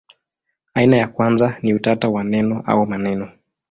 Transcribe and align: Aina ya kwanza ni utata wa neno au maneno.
Aina 0.73 0.97
ya 0.97 1.07
kwanza 1.07 1.57
ni 1.61 1.73
utata 1.73 2.09
wa 2.09 2.23
neno 2.23 2.63
au 2.65 2.85
maneno. 2.87 3.31